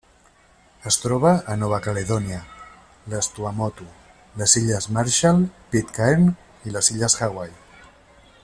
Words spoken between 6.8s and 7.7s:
illes Hawaii.